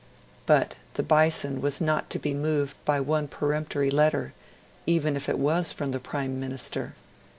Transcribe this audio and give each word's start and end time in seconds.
But 0.47 0.73
the 0.95 1.03
Bison 1.03 1.61
was 1.61 1.79
not 1.79 2.09
to 2.09 2.17
be 2.17 2.33
moved 2.33 2.83
by 2.85 2.99
one 2.99 3.27
peremptory 3.27 3.91
letter, 3.91 4.33
even 4.87 5.15
if 5.15 5.29
it 5.29 5.37
was 5.37 5.71
from 5.71 5.91
the 5.91 5.99
Prime 5.99 6.39
Minister. 6.39 6.95